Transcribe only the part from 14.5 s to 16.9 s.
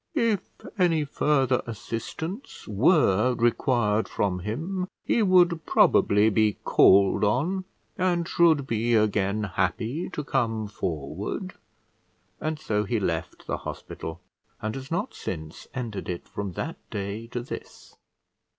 and has not since entered it from that